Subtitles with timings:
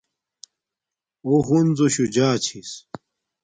[1.25, 2.69] اُو ہنزو شُو جاچھس